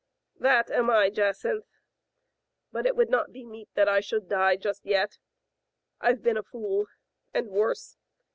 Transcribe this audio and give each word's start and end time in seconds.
That 0.39 0.71
am 0.71 0.89
I, 0.89 1.11
Jacynth, 1.11 1.67
but 2.71 2.87
it 2.87 2.95
would 2.95 3.11
not 3.11 3.31
be 3.31 3.45
meet 3.45 3.69
that 3.75 3.87
I 3.87 3.99
should 3.99 4.27
die 4.27 4.55
just 4.55 4.83
yet. 4.83 5.19
I've 5.99 6.23
been 6.23 6.37
a 6.37 6.43
fool 6.43 6.87
and 7.35 7.49
worse. 7.51 7.97